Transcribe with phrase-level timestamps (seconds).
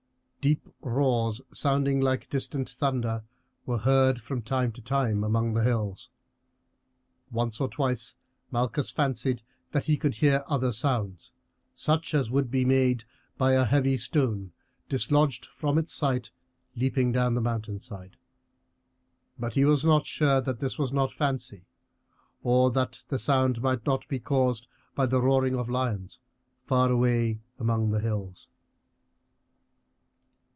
[0.43, 3.23] Deep roars, sounding like distant thunder,
[3.67, 6.09] were heard from time to time among the hills.
[7.29, 8.15] Once or twice
[8.49, 11.31] Malchus fancied that he could hear other sounds
[11.75, 13.03] such as would be made
[13.37, 14.51] by a heavy stone
[14.89, 16.31] dislodged from its site
[16.75, 18.17] leaping down the mountain side;
[19.37, 21.67] but he was not sure that this was not fancy,
[22.41, 24.65] or that the sound might not be caused
[24.95, 26.17] by the roaring of lions
[26.65, 28.49] far away among the hills.